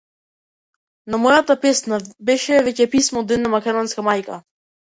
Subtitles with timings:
[1.13, 2.01] Но мојата песна
[2.31, 4.43] беше веќе писмо до една македонска мајка.